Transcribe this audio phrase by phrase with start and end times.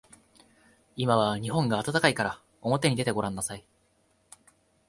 [0.95, 3.63] 今は日本が暖かいからおもてに出てごらんなさい。